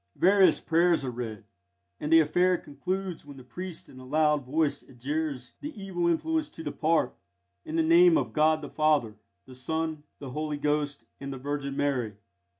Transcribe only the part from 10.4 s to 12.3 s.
Ghost, and the Virgin Mary.